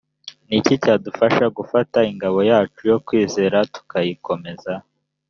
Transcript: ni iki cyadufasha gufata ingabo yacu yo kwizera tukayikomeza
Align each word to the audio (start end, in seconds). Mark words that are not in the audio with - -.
ni 0.47 0.55
iki 0.59 0.73
cyadufasha 0.83 1.45
gufata 1.57 1.99
ingabo 2.11 2.39
yacu 2.51 2.81
yo 2.91 2.97
kwizera 3.05 3.57
tukayikomeza 3.73 4.73